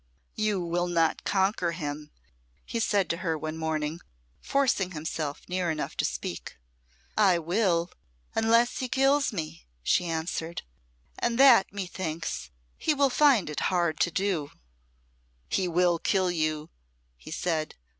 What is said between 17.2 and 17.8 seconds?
said.